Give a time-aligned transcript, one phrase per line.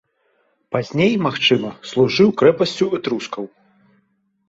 [0.75, 3.45] Пазней, магчыма, служыў крэпасцю этрускаў.